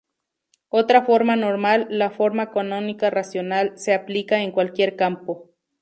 [0.69, 5.51] Otra forma normal, la forma canónica racional, se aplica en cualquier campo.